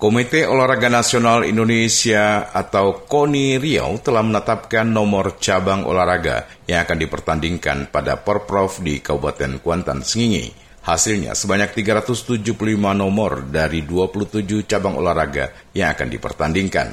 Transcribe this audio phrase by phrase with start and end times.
[0.00, 7.92] Komite Olahraga Nasional Indonesia atau KONI Riau telah menetapkan nomor cabang olahraga yang akan dipertandingkan
[7.92, 10.56] pada Porprov di Kabupaten Kuantan Sengingi.
[10.88, 12.40] Hasilnya sebanyak 375
[12.96, 16.88] nomor dari 27 cabang olahraga yang akan dipertandingkan.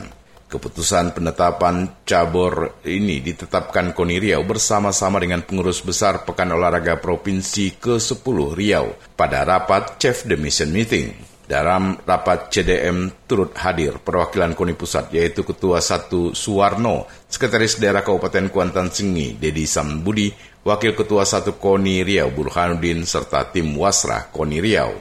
[0.52, 8.38] Keputusan penetapan cabur ini ditetapkan KONI Riau bersama-sama dengan pengurus besar Pekan Olahraga Provinsi ke-10
[8.52, 11.27] Riau pada rapat Chief the Mission Meeting.
[11.48, 18.52] Dalam rapat CDM turut hadir perwakilan KONI Pusat yaitu Ketua 1 Suwarno, Sekretaris Daerah Kabupaten
[18.52, 20.28] Kuantan Sengi, Dedi Sambudi,
[20.68, 24.92] Wakil Ketua 1 KONI Riau Burhanuddin, serta tim Wasrah KONI Riau.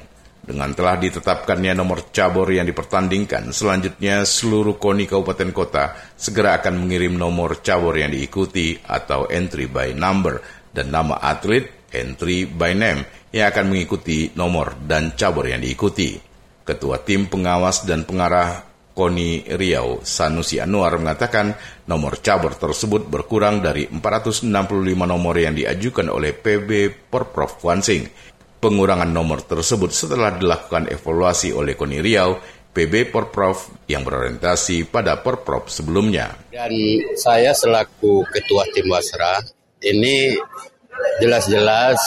[0.47, 7.19] Dengan telah ditetapkannya nomor cabur yang dipertandingkan, selanjutnya seluruh KONI Kabupaten Kota segera akan mengirim
[7.19, 10.39] nomor cabur yang diikuti atau entry by number
[10.71, 13.03] dan nama atlet entry by name
[13.35, 16.36] yang akan mengikuti nomor dan cabur yang diikuti.
[16.67, 18.67] Ketua Tim Pengawas dan Pengarah
[18.97, 21.53] Koni Riau, Sanusi Anwar mengatakan
[21.85, 24.49] nomor cabur tersebut berkurang dari 465
[25.05, 28.09] nomor yang diajukan oleh PB Porprov Wansing.
[28.57, 32.41] Pengurangan nomor tersebut setelah dilakukan evaluasi oleh Koni Riau,
[32.73, 36.33] PB Porprov yang berorientasi pada Porprov sebelumnya.
[36.49, 36.73] Dan
[37.21, 39.45] saya selaku Ketua Tim Wasra,
[39.85, 40.41] ini
[41.21, 41.99] jelas-jelas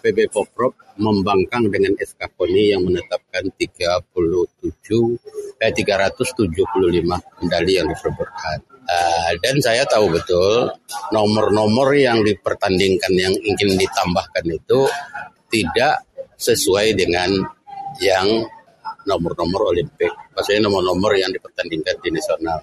[0.00, 8.58] PB Porprov membangkang dengan SK KONI yang menetapkan 37 eh 375 medali yang diperebutkan.
[8.84, 10.68] Uh, dan saya tahu betul
[11.08, 14.84] nomor-nomor yang dipertandingkan yang ingin ditambahkan itu
[15.48, 16.04] tidak
[16.36, 17.32] sesuai dengan
[18.04, 18.44] yang
[19.08, 20.12] nomor-nomor Olimpik.
[20.36, 22.60] Maksudnya nomor-nomor yang dipertandingkan di nasional.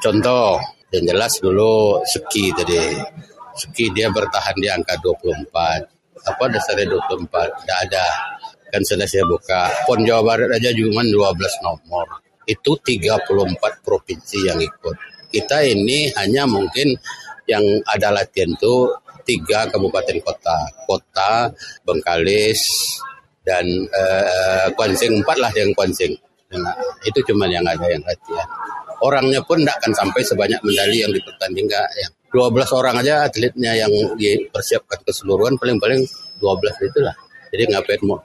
[0.00, 2.98] Contoh, yang jelas dulu ski tadi.
[3.56, 8.06] Ski dia bertahan di angka 24 apa dasarnya 24 tidak ada.
[8.70, 9.66] Kan sudah saya buka.
[9.88, 12.06] Pon Jawa Barat aja cuma 12 nomor.
[12.46, 14.96] Itu 34 provinsi yang ikut.
[15.30, 16.94] Kita ini hanya mungkin
[17.50, 18.94] yang ada latihan itu
[19.26, 20.58] tiga kabupaten kota.
[20.86, 21.50] Kota
[21.82, 22.62] Bengkalis
[23.42, 25.22] dan eh, Kuansing.
[25.22, 26.14] Empat lah yang Kuansing.
[26.50, 26.74] Nah,
[27.06, 28.48] itu cuma yang ada yang latihan.
[29.00, 33.90] Orangnya pun tidak akan sampai sebanyak medali yang dipertandingkan yang 12 orang aja atletnya yang
[34.14, 36.06] dipersiapkan keseluruhan paling-paling
[36.38, 37.14] 12 itulah.
[37.50, 38.22] Jadi ngapain mau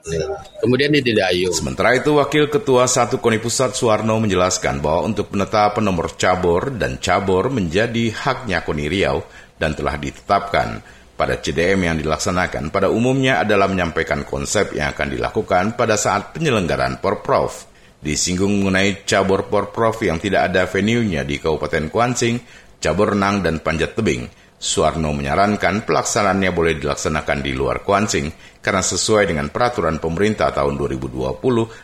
[0.62, 1.50] Kemudian di Didayu.
[1.50, 7.02] Sementara itu Wakil Ketua Satu Koni Pusat Suwarno menjelaskan bahwa untuk penetapan nomor cabur dan
[7.02, 9.26] cabur menjadi haknya Koni Riau
[9.58, 10.78] dan telah ditetapkan
[11.18, 17.02] pada CDM yang dilaksanakan pada umumnya adalah menyampaikan konsep yang akan dilakukan pada saat penyelenggaraan
[17.02, 17.74] Porprov.
[17.96, 22.36] Disinggung mengenai cabur Porprov yang tidak ada venue-nya di Kabupaten Kuansing,
[22.82, 24.28] cabur renang dan panjat tebing.
[24.56, 31.38] Suwarno menyarankan pelaksanaannya boleh dilaksanakan di luar Kuansing karena sesuai dengan peraturan pemerintah tahun 2020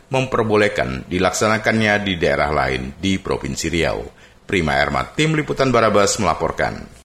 [0.09, 4.01] memperbolehkan dilaksanakannya di daerah lain di Provinsi Riau.
[4.49, 6.93] Prima Ermat, Tim Liputan Barabas melaporkan.